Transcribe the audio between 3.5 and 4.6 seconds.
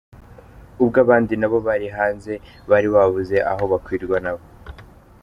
aho bakwirwa nabo.